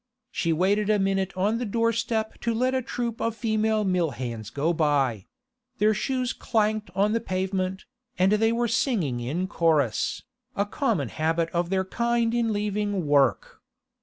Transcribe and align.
She 0.31 0.51
waited 0.51 0.89
a 0.89 0.97
minute 0.97 1.31
on 1.37 1.59
the 1.59 1.63
doorstep 1.65 2.39
to 2.41 2.55
let 2.55 2.73
a 2.73 2.81
troop 2.81 3.21
of 3.21 3.35
female 3.35 3.83
mill 3.83 4.09
hands 4.17 4.49
go 4.49 4.73
by; 4.73 5.27
their 5.77 5.93
shoes 5.93 6.33
clanked 6.33 6.89
on 6.95 7.11
the 7.11 7.19
pavement, 7.19 7.85
and 8.17 8.31
they 8.31 8.51
were 8.51 8.67
singing 8.67 9.19
in 9.19 9.47
chorus, 9.47 10.23
a 10.55 10.65
common 10.65 11.09
habit 11.09 11.51
of 11.51 11.69
their 11.69 11.85
kind 11.85 12.33
in 12.33 12.51
leaving 12.51 13.05
work. 13.05 13.61